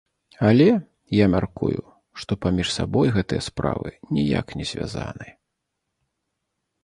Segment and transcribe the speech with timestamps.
[0.49, 0.67] Але,
[1.15, 1.81] я мяркую,
[2.21, 5.27] што паміж сабой гэтыя справы ніяк не звязаны.